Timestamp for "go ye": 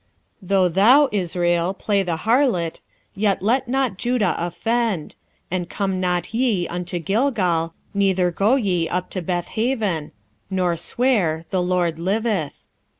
8.31-8.89